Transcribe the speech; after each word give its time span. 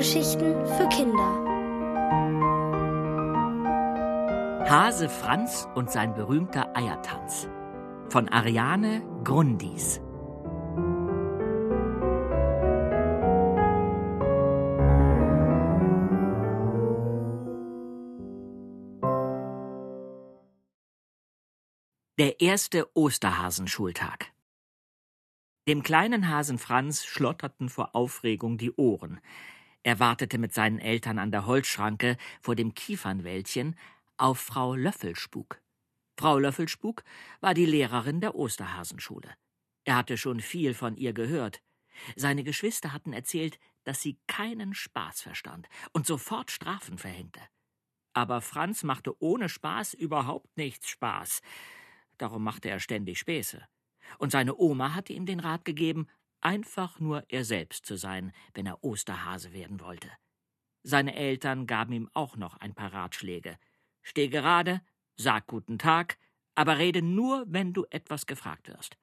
Hörgeschichten 0.00 0.66
für 0.66 0.88
Kinder. 0.88 1.44
Hase 4.66 5.10
Franz 5.10 5.68
und 5.74 5.90
sein 5.90 6.14
berühmter 6.14 6.74
Eiertanz 6.74 7.50
von 8.08 8.30
Ariane 8.30 9.02
Grundis. 9.24 10.00
Der 22.18 22.40
erste 22.40 22.88
Osterhasenschultag. 22.96 24.32
Dem 25.68 25.82
kleinen 25.82 26.30
Hasen 26.30 26.56
Franz 26.56 27.04
schlotterten 27.04 27.68
vor 27.68 27.94
Aufregung 27.94 28.56
die 28.56 28.72
Ohren. 28.72 29.20
Er 29.82 29.98
wartete 29.98 30.38
mit 30.38 30.52
seinen 30.52 30.78
Eltern 30.78 31.18
an 31.18 31.30
der 31.30 31.46
Holzschranke 31.46 32.16
vor 32.42 32.54
dem 32.54 32.74
Kiefernwäldchen 32.74 33.76
auf 34.16 34.38
Frau 34.38 34.74
Löffelspuk. 34.74 35.60
Frau 36.18 36.38
Löffelspuk 36.38 37.02
war 37.40 37.54
die 37.54 37.64
Lehrerin 37.64 38.20
der 38.20 38.34
Osterhasenschule. 38.34 39.34
Er 39.84 39.96
hatte 39.96 40.18
schon 40.18 40.40
viel 40.40 40.74
von 40.74 40.96
ihr 40.96 41.14
gehört. 41.14 41.62
Seine 42.14 42.44
Geschwister 42.44 42.92
hatten 42.92 43.14
erzählt, 43.14 43.58
dass 43.84 44.02
sie 44.02 44.18
keinen 44.26 44.74
Spaß 44.74 45.22
verstand 45.22 45.68
und 45.92 46.06
sofort 46.06 46.50
Strafen 46.50 46.98
verhängte. 46.98 47.40
Aber 48.12 48.42
Franz 48.42 48.82
machte 48.82 49.20
ohne 49.22 49.48
Spaß 49.48 49.94
überhaupt 49.94 50.54
nichts 50.58 50.90
Spaß. 50.90 51.40
Darum 52.18 52.44
machte 52.44 52.68
er 52.68 52.80
ständig 52.80 53.18
Späße 53.18 53.66
und 54.18 54.32
seine 54.32 54.56
Oma 54.56 54.94
hatte 54.94 55.12
ihm 55.12 55.26
den 55.26 55.40
Rat 55.40 55.64
gegeben, 55.64 56.08
einfach 56.40 57.00
nur 57.00 57.24
er 57.28 57.44
selbst 57.44 57.86
zu 57.86 57.96
sein, 57.96 58.32
wenn 58.54 58.66
er 58.66 58.82
Osterhase 58.82 59.52
werden 59.52 59.80
wollte. 59.80 60.10
Seine 60.82 61.14
Eltern 61.14 61.66
gaben 61.66 61.92
ihm 61.92 62.10
auch 62.14 62.36
noch 62.36 62.56
ein 62.56 62.74
paar 62.74 62.92
Ratschläge. 62.92 63.58
Steh 64.02 64.28
gerade, 64.28 64.80
sag 65.16 65.46
guten 65.46 65.78
Tag, 65.78 66.18
aber 66.54 66.78
rede 66.78 67.02
nur, 67.02 67.44
wenn 67.48 67.72
du 67.72 67.86
etwas 67.90 68.26
gefragt 68.26 68.68
wirst. 68.68 68.96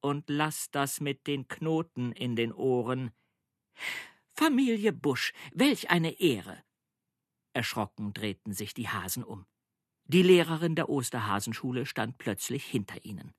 Und 0.00 0.24
lass 0.28 0.70
das 0.70 1.00
mit 1.00 1.26
den 1.26 1.48
Knoten 1.48 2.12
in 2.12 2.36
den 2.36 2.52
Ohren. 2.52 3.10
Familie 4.34 4.92
Busch, 4.92 5.32
welch 5.52 5.90
eine 5.90 6.20
Ehre! 6.20 6.62
Erschrocken 7.52 8.12
drehten 8.12 8.52
sich 8.52 8.74
die 8.74 8.88
Hasen 8.88 9.24
um. 9.24 9.46
Die 10.06 10.22
Lehrerin 10.22 10.74
der 10.74 10.88
Osterhasenschule 10.88 11.86
stand 11.86 12.18
plötzlich 12.18 12.64
hinter 12.64 13.04
ihnen. 13.04 13.32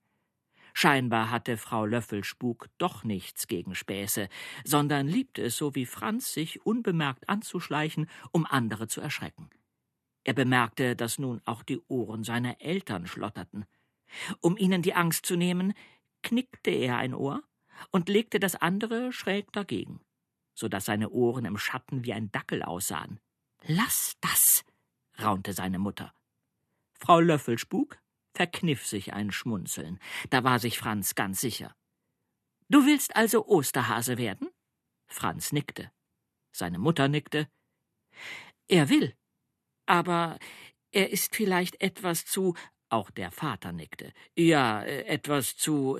Scheinbar 0.77 1.31
hatte 1.31 1.55
Frau 1.55 1.85
Löffelspuk 1.85 2.67
doch 2.77 3.05
nichts 3.05 3.47
gegen 3.47 3.75
Späße, 3.75 4.27
sondern 4.65 5.07
liebte 5.07 5.41
es 5.41 5.55
so 5.55 5.73
wie 5.73 5.85
Franz, 5.85 6.33
sich 6.33 6.65
unbemerkt 6.65 7.29
anzuschleichen, 7.29 8.09
um 8.33 8.45
andere 8.45 8.89
zu 8.89 8.99
erschrecken. 8.99 9.49
Er 10.25 10.33
bemerkte, 10.33 10.97
dass 10.97 11.17
nun 11.17 11.41
auch 11.45 11.63
die 11.63 11.79
Ohren 11.87 12.25
seiner 12.25 12.59
Eltern 12.59 13.07
schlotterten. 13.07 13.65
Um 14.41 14.57
ihnen 14.57 14.81
die 14.81 14.93
Angst 14.93 15.25
zu 15.25 15.37
nehmen, 15.37 15.73
knickte 16.23 16.71
er 16.71 16.97
ein 16.97 17.13
Ohr 17.13 17.41
und 17.91 18.09
legte 18.09 18.41
das 18.41 18.57
andere 18.57 19.13
schräg 19.13 19.53
dagegen, 19.53 20.01
so 20.53 20.67
dass 20.67 20.83
seine 20.83 21.09
Ohren 21.09 21.45
im 21.45 21.57
Schatten 21.57 22.03
wie 22.03 22.11
ein 22.11 22.33
Dackel 22.33 22.63
aussahen. 22.63 23.21
Lass 23.63 24.17
das, 24.19 24.65
raunte 25.21 25.53
seine 25.53 25.79
Mutter. 25.79 26.13
Frau 26.95 27.21
Löffelspuk 27.21 27.97
verkniff 28.35 28.85
sich 28.85 29.13
ein 29.13 29.31
Schmunzeln. 29.31 29.99
Da 30.29 30.43
war 30.43 30.59
sich 30.59 30.77
Franz 30.77 31.15
ganz 31.15 31.41
sicher. 31.41 31.75
Du 32.69 32.85
willst 32.85 33.15
also 33.15 33.45
Osterhase 33.47 34.17
werden? 34.17 34.49
Franz 35.07 35.51
nickte. 35.51 35.91
Seine 36.51 36.79
Mutter 36.79 37.07
nickte. 37.07 37.47
Er 38.67 38.89
will. 38.89 39.15
Aber 39.85 40.39
er 40.91 41.11
ist 41.11 41.35
vielleicht 41.35 41.81
etwas 41.81 42.25
zu. 42.25 42.55
Auch 42.89 43.11
der 43.11 43.31
Vater 43.31 43.71
nickte. 43.71 44.13
Ja, 44.35 44.83
etwas 44.83 45.57
zu. 45.57 45.99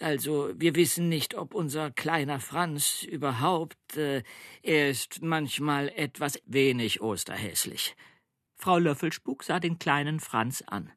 Also, 0.00 0.52
wir 0.54 0.74
wissen 0.74 1.08
nicht, 1.08 1.34
ob 1.34 1.54
unser 1.54 1.90
kleiner 1.90 2.38
Franz 2.40 3.02
überhaupt. 3.02 3.96
Äh, 3.96 4.22
er 4.62 4.90
ist 4.90 5.22
manchmal 5.22 5.88
etwas 5.88 6.40
wenig 6.44 7.00
osterhässlich. 7.00 7.96
Frau 8.56 8.78
Löffelspuk 8.78 9.42
sah 9.42 9.58
den 9.58 9.78
kleinen 9.78 10.20
Franz 10.20 10.62
an. 10.62 10.92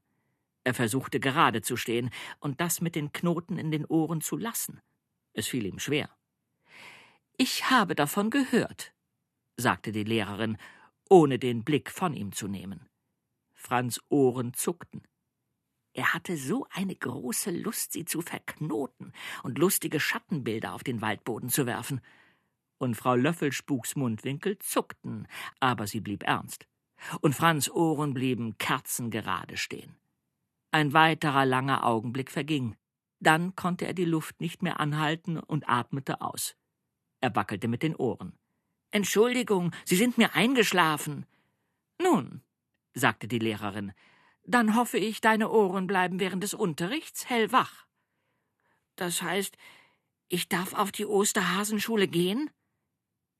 Er 0.64 0.74
versuchte 0.74 1.20
gerade 1.20 1.62
zu 1.62 1.78
stehen 1.78 2.10
und 2.40 2.62
das 2.62 2.82
mit 2.82 2.96
den 2.96 3.12
Knoten 3.12 3.58
in 3.58 3.72
den 3.72 3.86
Ohren 3.86 4.22
zu 4.22 4.38
lassen. 4.38 4.82
Es 5.34 5.48
fiel 5.48 5.66
ihm 5.66 5.80
schwer. 5.80 6.10
Ich 7.38 7.70
habe 7.70 7.96
davon 7.96 8.30
gehört, 8.30 8.94
sagte 9.56 9.92
die 9.92 10.04
Lehrerin, 10.04 10.58
ohne 11.10 11.40
den 11.40 11.64
Blick 11.64 11.90
von 11.90 12.14
ihm 12.14 12.32
zu 12.32 12.48
nehmen. 12.48 12.90
Franz 13.54 14.00
Ohren 14.10 14.54
zuckten. 14.54 15.04
Er 15.94 16.14
hatte 16.14 16.38
so 16.38 16.68
eine 16.72 16.96
große 16.96 17.52
Lust, 17.52 17.94
sie 17.94 18.06
zu 18.06 18.22
verknoten 18.22 19.12
und 19.44 19.58
lustige 19.58 20.00
Schattenbilder 20.00 20.74
auf 20.74 20.84
den 20.84 21.02
Waldboden 21.02 21.50
zu 21.50 21.66
werfen. 21.66 22.00
Und 22.78 22.96
Frau 22.96 23.16
Löffelspuks 23.16 23.96
Mundwinkel 23.96 24.58
zuckten, 24.60 25.28
aber 25.60 25.88
sie 25.88 26.00
blieb 26.00 26.24
ernst. 26.24 26.68
Und 27.22 27.36
Franz 27.36 27.70
Ohren 27.70 28.14
blieben 28.14 28.58
kerzengerade 28.58 29.58
stehen. 29.58 29.99
Ein 30.72 30.94
weiterer 30.94 31.46
langer 31.46 31.86
Augenblick 31.86 32.32
verging. 32.32 32.76
Dann 33.20 33.56
konnte 33.56 33.86
er 33.86 33.94
die 33.94 34.06
Luft 34.06 34.40
nicht 34.40 34.62
mehr 34.62 34.80
anhalten 34.80 35.38
und 35.40 35.68
atmete 35.68 36.22
aus. 36.22 36.56
Er 37.22 37.36
wackelte 37.36 37.68
mit 37.68 37.84
den 37.84 37.96
Ohren. 37.96 38.38
Entschuldigung, 38.92 39.72
Sie 39.86 39.96
sind 39.96 40.18
mir 40.18 40.36
eingeschlafen. 40.36 41.26
Nun, 42.02 42.42
sagte 42.94 43.28
die 43.28 43.40
Lehrerin, 43.40 43.94
dann 44.46 44.76
hoffe 44.76 44.98
ich, 44.98 45.22
deine 45.22 45.50
Ohren 45.50 45.86
bleiben 45.86 46.20
während 46.20 46.44
des 46.44 46.54
Unterrichts 46.54 47.30
hellwach. 47.30 47.86
Das 48.96 49.22
heißt, 49.22 49.58
ich 50.28 50.50
darf 50.50 50.74
auf 50.74 50.92
die 50.92 51.06
Osterhasenschule 51.06 52.08
gehen? 52.08 52.50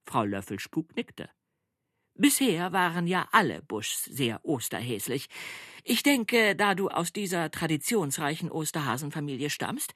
Frau 0.04 0.24
Löffelspuk 0.24 0.94
nickte. 0.96 1.30
Bisher 2.20 2.70
waren 2.72 3.06
ja 3.06 3.26
alle 3.32 3.62
Buschs 3.62 4.04
sehr 4.04 4.44
osterhäslich. 4.44 5.30
Ich 5.84 6.02
denke, 6.02 6.54
da 6.54 6.74
du 6.74 6.90
aus 6.90 7.14
dieser 7.14 7.50
traditionsreichen 7.50 8.50
Osterhasenfamilie 8.50 9.48
stammst, 9.48 9.94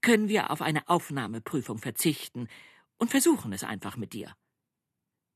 können 0.00 0.30
wir 0.30 0.50
auf 0.50 0.62
eine 0.62 0.88
Aufnahmeprüfung 0.88 1.76
verzichten 1.76 2.48
und 2.96 3.10
versuchen 3.10 3.52
es 3.52 3.62
einfach 3.62 3.98
mit 3.98 4.14
dir. 4.14 4.34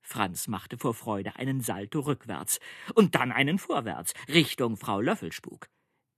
Franz 0.01 0.49
machte 0.49 0.78
vor 0.78 0.95
Freude 0.95 1.37
einen 1.37 1.61
Salto 1.61 2.01
rückwärts 2.01 2.59
und 2.95 3.17
dann 3.17 3.33
einen 3.33 3.59
vorwärts, 3.59 4.15
Richtung 4.27 4.78
Frau 4.78 4.99
Löffelspuk. 4.99 5.69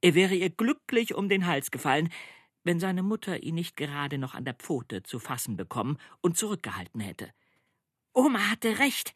Er 0.02 0.14
wäre 0.14 0.36
ihr 0.36 0.50
glücklich 0.50 1.14
um 1.14 1.28
den 1.28 1.48
Hals 1.48 1.72
gefallen, 1.72 2.10
wenn 2.62 2.78
seine 2.78 3.02
Mutter 3.02 3.42
ihn 3.42 3.56
nicht 3.56 3.76
gerade 3.76 4.18
noch 4.18 4.36
an 4.36 4.44
der 4.44 4.54
Pfote 4.54 5.02
zu 5.02 5.18
fassen 5.18 5.56
bekommen 5.56 5.98
und 6.20 6.36
zurückgehalten 6.36 7.00
hätte. 7.00 7.32
Oma 8.14 8.50
hatte 8.50 8.78
recht. 8.78 9.14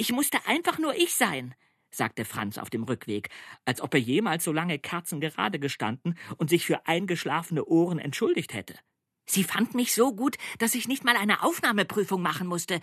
Ich 0.00 0.12
musste 0.12 0.46
einfach 0.46 0.78
nur 0.78 0.94
ich 0.94 1.16
sein, 1.16 1.56
sagte 1.90 2.24
Franz 2.24 2.56
auf 2.56 2.70
dem 2.70 2.84
Rückweg, 2.84 3.30
als 3.64 3.80
ob 3.80 3.94
er 3.94 4.00
jemals 4.00 4.44
so 4.44 4.52
lange 4.52 4.78
kerzengerade 4.78 5.58
gestanden 5.58 6.16
und 6.36 6.50
sich 6.50 6.64
für 6.64 6.86
eingeschlafene 6.86 7.64
Ohren 7.64 7.98
entschuldigt 7.98 8.54
hätte. 8.54 8.78
Sie 9.26 9.42
fand 9.42 9.74
mich 9.74 9.94
so 9.94 10.14
gut, 10.14 10.36
dass 10.58 10.76
ich 10.76 10.86
nicht 10.86 11.02
mal 11.02 11.16
eine 11.16 11.42
Aufnahmeprüfung 11.42 12.22
machen 12.22 12.46
musste. 12.46 12.80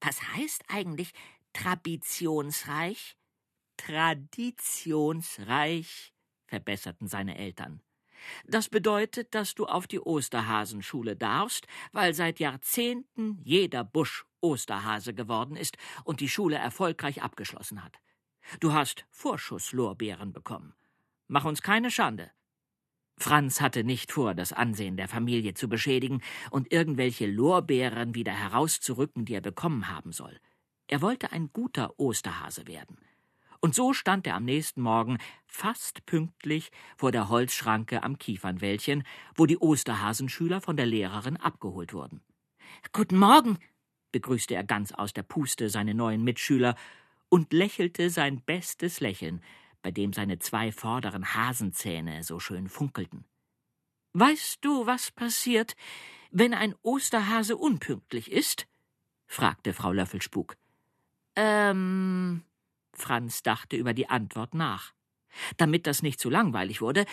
Was 0.00 0.20
heißt 0.34 0.64
eigentlich 0.66 1.12
traditionsreich? 1.52 3.16
Traditionsreich, 3.76 6.12
verbesserten 6.48 7.06
seine 7.06 7.38
Eltern. 7.38 7.82
Das 8.46 8.68
bedeutet, 8.68 9.32
dass 9.32 9.54
du 9.54 9.66
auf 9.66 9.86
die 9.86 10.00
Osterhasenschule 10.00 11.14
darfst, 11.14 11.68
weil 11.92 12.14
seit 12.14 12.40
Jahrzehnten 12.40 13.38
jeder 13.44 13.84
Busch 13.84 14.26
Osterhase 14.40 15.14
geworden 15.14 15.56
ist 15.56 15.76
und 16.04 16.20
die 16.20 16.28
Schule 16.28 16.56
erfolgreich 16.56 17.22
abgeschlossen 17.22 17.82
hat. 17.84 17.98
Du 18.60 18.72
hast 18.72 19.06
Vorschusslorbeeren 19.10 20.32
bekommen. 20.32 20.74
Mach 21.28 21.44
uns 21.44 21.62
keine 21.62 21.90
Schande. 21.90 22.30
Franz 23.18 23.60
hatte 23.60 23.82
nicht 23.82 24.12
vor, 24.12 24.34
das 24.34 24.52
Ansehen 24.52 24.96
der 24.96 25.08
Familie 25.08 25.54
zu 25.54 25.68
beschädigen 25.68 26.22
und 26.50 26.70
irgendwelche 26.70 27.26
Lorbeeren 27.26 28.14
wieder 28.14 28.32
herauszurücken, 28.32 29.24
die 29.24 29.34
er 29.34 29.40
bekommen 29.40 29.88
haben 29.88 30.12
soll. 30.12 30.38
Er 30.86 31.02
wollte 31.02 31.32
ein 31.32 31.50
guter 31.52 31.98
Osterhase 31.98 32.66
werden. 32.66 32.98
Und 33.60 33.74
so 33.74 33.94
stand 33.94 34.26
er 34.26 34.34
am 34.34 34.44
nächsten 34.44 34.82
Morgen 34.82 35.18
fast 35.46 36.04
pünktlich 36.06 36.70
vor 36.96 37.10
der 37.10 37.28
Holzschranke 37.28 38.02
am 38.02 38.18
Kiefernwäldchen, 38.18 39.02
wo 39.34 39.46
die 39.46 39.58
Osterhasenschüler 39.58 40.60
von 40.60 40.76
der 40.76 40.86
Lehrerin 40.86 41.36
abgeholt 41.36 41.94
wurden. 41.94 42.20
Guten 42.92 43.18
Morgen, 43.18 43.58
begrüßte 44.12 44.54
er 44.54 44.64
ganz 44.64 44.92
aus 44.92 45.12
der 45.12 45.22
Puste 45.22 45.68
seine 45.68 45.94
neuen 45.94 46.22
Mitschüler 46.24 46.76
und 47.28 47.52
lächelte 47.52 48.10
sein 48.10 48.40
bestes 48.40 49.00
Lächeln, 49.00 49.42
bei 49.82 49.90
dem 49.90 50.12
seine 50.12 50.38
zwei 50.38 50.72
vorderen 50.72 51.34
Hasenzähne 51.34 52.22
so 52.22 52.40
schön 52.40 52.68
funkelten. 52.68 53.24
Weißt 54.12 54.64
du, 54.64 54.86
was 54.86 55.10
passiert, 55.10 55.76
wenn 56.30 56.54
ein 56.54 56.74
Osterhase 56.82 57.56
unpünktlich 57.56 58.30
ist? 58.32 58.66
fragte 59.26 59.72
Frau 59.72 59.92
Löffelspuk. 59.92 60.56
Ähm. 61.34 62.42
Franz 62.94 63.42
dachte 63.42 63.76
über 63.76 63.92
die 63.92 64.08
Antwort 64.08 64.54
nach. 64.54 64.94
Damit 65.58 65.86
das 65.86 66.02
nicht 66.02 66.18
zu 66.18 66.30
langweilig 66.30 66.80
wurde, 66.80 67.04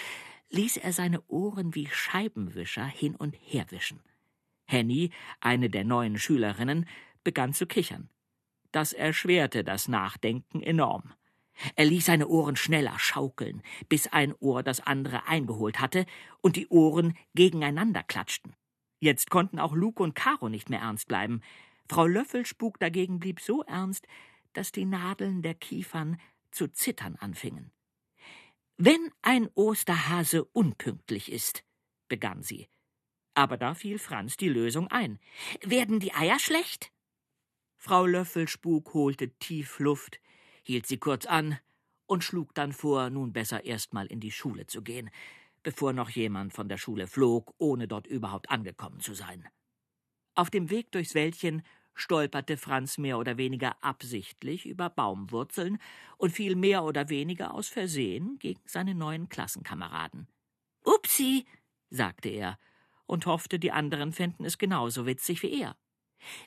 ließ 0.50 0.78
er 0.78 0.94
seine 0.94 1.22
Ohren 1.28 1.76
wie 1.76 1.88
Scheibenwischer 1.88 2.86
hin 2.86 3.16
und 3.16 3.34
her 3.34 3.66
wischen. 3.70 4.02
Henny, 4.74 5.12
eine 5.40 5.70
der 5.70 5.86
neuen 5.86 6.18
Schülerinnen, 6.18 6.88
begann 7.24 7.54
zu 7.54 7.66
kichern. 7.66 8.10
Das 8.72 8.92
erschwerte 8.92 9.64
das 9.64 9.88
Nachdenken 9.88 10.62
enorm. 10.62 11.14
Er 11.76 11.86
ließ 11.86 12.06
seine 12.06 12.28
Ohren 12.28 12.56
schneller 12.56 12.98
schaukeln, 12.98 13.62
bis 13.88 14.08
ein 14.08 14.34
Ohr 14.40 14.64
das 14.64 14.80
andere 14.82 15.28
eingeholt 15.28 15.80
hatte 15.80 16.06
und 16.42 16.56
die 16.56 16.68
Ohren 16.68 17.16
gegeneinander 17.36 18.04
klatschten. 18.04 18.56
Jetzt 19.00 19.30
konnten 19.30 19.60
auch 19.60 19.74
Luke 19.74 20.02
und 20.02 20.16
Caro 20.16 20.50
nicht 20.50 20.70
mehr 20.70 20.80
ernst 20.80 21.08
bleiben. 21.08 21.42
Frau 21.88 22.08
Löffelspuk 22.08 22.80
dagegen 22.80 23.20
blieb 23.20 23.40
so 23.40 23.62
ernst, 23.64 24.08
dass 24.54 24.72
die 24.72 24.86
Nadeln 24.86 25.44
der 25.44 25.54
Kiefern 25.54 26.20
zu 26.52 26.68
zittern 26.68 27.16
anfingen. 27.18 27.72
Wenn 28.78 29.12
ein 29.22 29.50
Osterhase 29.54 30.46
unpünktlich 30.46 31.32
ist, 31.32 31.64
begann 32.08 32.42
sie. 32.42 32.68
Aber 33.36 33.58
da 33.58 33.74
fiel 33.74 34.00
Franz 34.00 34.38
die 34.38 34.50
Lösung 34.50 34.88
ein. 34.90 35.20
Werden 35.62 36.00
die 36.00 36.14
Eier 36.14 36.40
schlecht? 36.40 36.92
Frau 37.78 38.06
Löffelspuk 38.06 38.94
holte 38.94 39.30
tief 39.40 39.80
Luft, 39.80 40.22
hielt 40.64 40.86
sie 40.86 40.98
kurz 40.98 41.26
an 41.26 41.60
und 42.06 42.24
schlug 42.24 42.54
dann 42.54 42.72
vor, 42.72 43.10
nun 43.10 43.34
besser 43.34 43.66
erst 43.66 43.94
mal 43.94 44.06
in 44.06 44.20
die 44.20 44.32
Schule 44.32 44.68
zu 44.68 44.82
gehen, 44.82 45.10
bevor 45.64 45.94
noch 45.94 46.10
jemand 46.10 46.54
von 46.54 46.70
der 46.70 46.78
Schule 46.78 47.08
flog, 47.08 47.54
ohne 47.58 47.88
dort 47.88 48.08
überhaupt 48.08 48.50
angekommen 48.50 49.00
zu 49.00 49.14
sein. 49.14 49.48
Auf 50.36 50.50
dem 50.50 50.70
Weg 50.70 50.92
durchs 50.92 51.16
Wäldchen 51.16 51.64
stolperte 51.96 52.58
Franz 52.58 52.98
mehr 52.98 53.18
oder 53.18 53.38
weniger 53.38 53.84
absichtlich 53.84 54.66
über 54.66 54.90
Baumwurzeln 54.90 55.78
und 56.18 56.32
fiel 56.32 56.56
mehr 56.56 56.84
oder 56.84 57.10
weniger 57.10 57.54
aus 57.54 57.68
Versehen 57.68 58.38
gegen 58.40 58.62
seine 58.66 58.96
neuen 58.96 59.30
Klassenkameraden. 59.30 60.28
Upsi, 60.84 61.46
sagte 61.90 62.30
er 62.30 62.58
und 63.14 63.28
hoffte, 63.28 63.60
die 63.60 63.72
anderen 63.72 64.12
fänden 64.12 64.44
es 64.44 64.58
genauso 64.58 65.06
witzig 65.06 65.44
wie 65.44 65.62
er. 65.62 65.78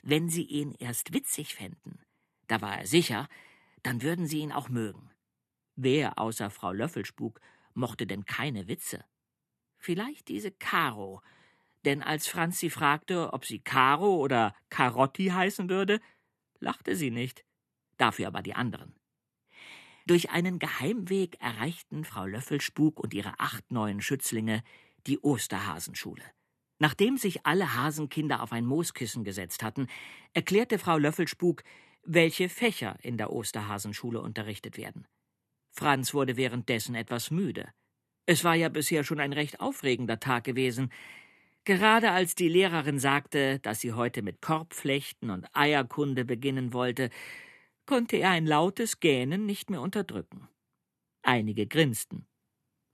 Wenn 0.03 0.29
sie 0.29 0.43
ihn 0.43 0.73
erst 0.73 1.15
witzig 1.15 1.55
fänden, 1.55 2.01
da 2.49 2.61
war 2.61 2.79
er 2.79 2.87
sicher, 2.87 3.29
dann 3.83 4.03
würden 4.03 4.27
sie 4.27 4.41
ihn 4.41 4.53
auch 4.53 4.69
mögen. 4.69 5.11
Wer 5.77 6.19
außer 6.19 6.51
Frau 6.51 6.73
Löffelspuk 6.73 7.41
mochte 7.75 8.07
denn 8.07 8.25
keine 8.25 8.67
Witze? 8.67 9.05
Vielleicht 9.79 10.29
diese 10.29 10.51
Karo, 10.51 11.23
denn 11.85 12.03
als 12.03 12.27
Franz 12.27 12.59
sie 12.59 12.71
fragte, 12.71 13.33
ob 13.33 13.45
sie 13.45 13.61
Caro 13.61 14.17
oder 14.17 14.55
Carotti 14.69 15.27
heißen 15.27 15.71
würde, 15.71 16.01
lachte 16.59 16.97
sie 16.97 17.13
nicht, 17.13 17.45
dafür 17.97 18.27
aber 18.27 18.43
die 18.43 18.55
anderen. 18.55 18.97
Durch 20.07 20.31
einen 20.31 20.59
Geheimweg 20.59 21.41
erreichten 21.41 22.05
Frau 22.05 22.27
Löffelspuk 22.27 22.99
und 22.99 23.15
ihre 23.15 23.39
acht 23.39 23.71
neuen 23.71 24.03
Schützlinge 24.03 24.65
die 25.07 25.21
Osterhasenschule. 25.21 26.36
Nachdem 26.79 27.17
sich 27.17 27.47
alle 27.47 27.75
Hasenkinder 27.75 28.43
auf 28.43 28.53
ein 28.53 28.67
Mooskissen 28.67 29.25
gesetzt 29.25 29.63
hatten, 29.63 29.87
erklärte 30.35 30.79
Frau 30.79 30.99
Löffelspuk, 30.99 31.63
welche 32.05 32.49
Fächer 32.49 32.97
in 33.03 33.17
der 33.17 33.33
Osterhasenschule 33.33 34.21
unterrichtet 34.21 34.77
werden. 34.77 35.07
Franz 35.73 36.15
wurde 36.15 36.37
währenddessen 36.37 36.95
etwas 36.95 37.31
müde. 37.31 37.69
Es 38.27 38.45
war 38.45 38.55
ja 38.55 38.69
bisher 38.69 39.05
schon 39.05 39.21
ein 39.21 39.33
recht 39.33 39.61
aufregender 39.61 40.21
Tag 40.21 40.45
gewesen. 40.45 40.93
Gerade 41.65 42.13
als 42.13 42.35
die 42.35 42.49
Lehrerin 42.49 42.99
sagte, 42.99 43.59
dass 43.61 43.81
sie 43.81 43.93
heute 43.93 44.23
mit 44.23 44.41
Korbflechten 44.41 45.31
und 45.31 45.47
Eierkunde 45.55 46.25
beginnen 46.25 46.73
wollte, 46.73 47.11
konnte 47.87 48.17
er 48.17 48.31
ein 48.31 48.47
lautes 48.47 49.01
Gähnen 49.01 49.47
nicht 49.47 49.71
mehr 49.71 49.81
unterdrücken. 49.81 50.49
Einige 51.23 51.67
grinsten. 51.67 52.27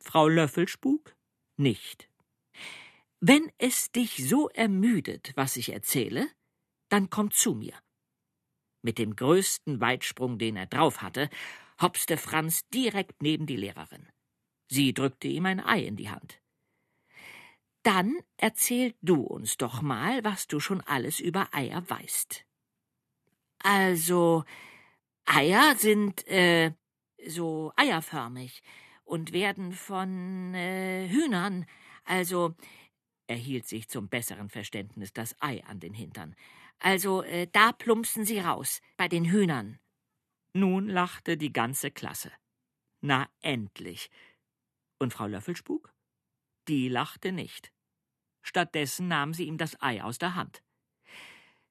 Frau 0.01 0.29
Löffelspuk 0.29 1.15
nicht. 1.57 2.09
Wenn 3.25 3.53
es 3.59 3.93
dich 3.93 4.29
so 4.29 4.49
ermüdet, 4.49 5.31
was 5.37 5.57
ich 5.57 5.73
erzähle, 5.73 6.29
dann 6.89 7.09
komm 7.09 7.31
zu 7.31 7.55
mir. 7.55 7.75
Mit 8.83 8.99
dem 8.99 9.15
größten 9.15 9.81
Weitsprung, 9.81 10.39
den 10.39 10.57
er 10.57 10.67
drauf 10.67 11.03
hatte, 11.03 11.31
hopste 11.81 12.17
Franz 12.17 12.69
direkt 12.71 13.23
neben 13.23 13.47
die 13.47 13.55
Lehrerin. 13.55 14.09
Sie 14.69 14.93
drückte 14.93 15.29
ihm 15.29 15.47
ein 15.47 15.61
Ei 15.61 15.85
in 15.85 15.95
die 15.95 16.11
Hand. 16.11 16.43
Dann 17.85 18.19
erzähl 18.39 18.97
du 19.03 19.21
uns 19.23 19.57
doch 19.57 19.83
mal, 19.83 20.25
was 20.25 20.49
du 20.49 20.59
schon 20.59 20.81
alles 20.81 21.21
über 21.21 21.49
Eier 21.53 21.89
weißt. 21.89 22.45
Also, 23.61 24.43
Eier 25.27 25.77
sind 25.77 26.27
äh, 26.27 26.73
so 27.29 27.73
eierförmig 27.77 28.65
und 29.05 29.33
werden 29.33 29.71
von 29.71 30.55
äh, 30.55 31.09
Hühnern, 31.09 31.67
also 32.05 32.57
er 33.33 33.39
hielt 33.39 33.67
sich 33.67 33.89
zum 33.89 34.09
besseren 34.09 34.51
Verständnis 34.51 35.15
das 35.15 35.35
Ei 35.41 35.65
an 35.65 35.81
den 35.81 35.95
Hintern. 35.95 36.37
Also, 36.79 37.23
äh, 37.23 37.49
da 37.51 37.73
plumpsen 37.73 38.27
sie 38.27 38.41
raus, 38.41 38.83
bei 38.99 39.09
den 39.09 39.25
Hühnern. 39.25 39.79
Nun 40.53 40.87
lachte 40.87 41.39
die 41.39 41.51
ganze 41.51 41.91
Klasse. 41.91 42.31
Na 43.01 43.31
endlich. 43.41 44.11
Und 44.99 45.15
Frau 45.15 45.27
Löffelspuk? 45.27 45.95
Die 46.69 46.89
lachte 46.91 47.33
nicht. 47.33 47.73
Stattdessen 48.43 49.09
nahm 49.09 49.33
sie 49.33 49.45
ihm 49.45 49.57
das 49.57 49.81
Ei 49.81 50.03
aus 50.03 50.19
der 50.19 50.35
Hand. 50.35 50.63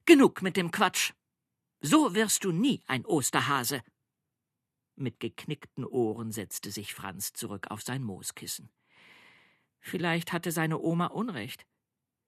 Genug 0.05 0.41
mit 0.41 0.57
dem 0.57 0.71
Quatsch. 0.71 1.13
So 1.79 2.15
wirst 2.15 2.43
du 2.43 2.51
nie 2.51 2.81
ein 2.87 3.05
Osterhase. 3.05 3.83
Mit 4.95 5.19
geknickten 5.19 5.85
Ohren 5.85 6.31
setzte 6.31 6.71
sich 6.71 6.95
Franz 6.95 7.33
zurück 7.33 7.69
auf 7.69 7.83
sein 7.83 8.01
Mooskissen. 8.01 8.71
Vielleicht 9.81 10.31
hatte 10.31 10.51
seine 10.51 10.79
Oma 10.79 11.07
Unrecht. 11.07 11.65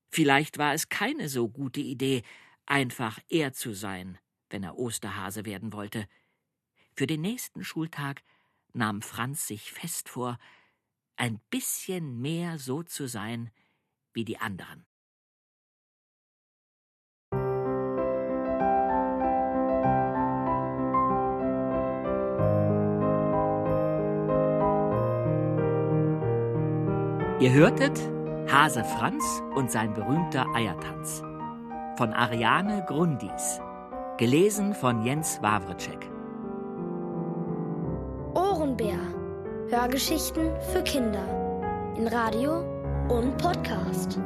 Vielleicht 0.10 0.58
war 0.58 0.74
es 0.74 0.90
keine 0.90 1.30
so 1.30 1.48
gute 1.50 1.80
Idee, 1.80 2.24
einfach 2.66 3.20
er 3.30 3.54
zu 3.54 3.74
sein, 3.74 4.18
wenn 4.50 4.64
er 4.64 4.78
Osterhase 4.78 5.46
werden 5.46 5.72
wollte. 5.72 6.08
Für 6.96 7.08
den 7.08 7.22
nächsten 7.22 7.64
Schultag 7.64 8.24
nahm 8.74 9.02
Franz 9.02 9.48
sich 9.48 9.72
fest 9.72 10.10
vor, 10.10 10.38
ein 11.16 11.40
bisschen 11.50 12.20
mehr 12.22 12.58
so 12.58 12.84
zu 12.84 13.08
sein 13.08 13.52
wie 14.14 14.26
die 14.26 14.40
anderen. 14.40 14.86
Ihr 27.44 27.52
hörtet 27.52 28.00
Hase 28.50 28.86
Franz 28.86 29.22
und 29.54 29.70
sein 29.70 29.94
berühmter 29.94 30.46
Eiertanz 30.56 31.22
von 31.98 32.14
Ariane 32.14 32.86
Grundis, 32.88 33.60
gelesen 34.18 34.74
von 34.74 35.04
Jens 35.04 35.42
Wawritschek. 35.42 36.10
Ohrenbär. 38.34 38.98
Hörgeschichten 39.68 40.52
für 40.72 40.84
Kinder 40.84 41.26
in 41.98 42.08
Radio 42.08 42.62
und 43.10 43.38
Podcast. 43.38 44.22